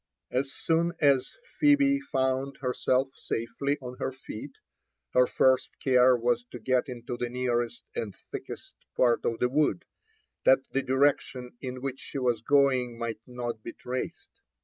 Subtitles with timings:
[0.31, 1.29] As soon as
[1.59, 4.53] Phebe found herself safely on her feet,
[5.13, 9.85] her first care was to get into the nearest and thickest part of the wood,
[10.43, 14.41] that the direction in which she was going might not be traced.